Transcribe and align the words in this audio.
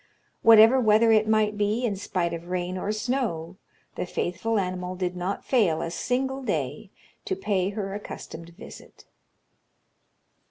Whatever 0.41 0.79
weather 0.79 1.11
it 1.11 1.27
might 1.27 1.59
be, 1.59 1.85
in 1.85 1.95
spite 1.95 2.33
of 2.33 2.47
rain 2.47 2.75
or 2.75 2.91
snow, 2.91 3.57
the 3.93 4.07
faithful 4.07 4.57
animal 4.57 4.95
did 4.95 5.15
not 5.15 5.45
fail 5.45 5.79
a 5.79 5.91
single 5.91 6.41
day 6.41 6.89
to 7.25 7.35
pay 7.35 7.69
her 7.69 7.93
accustomed 7.93 8.49
visit. 8.57 9.05